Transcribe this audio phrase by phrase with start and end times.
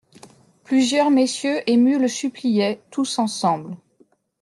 [0.63, 3.77] Plusieurs messieurs émus le suppliaient, tous ensemble.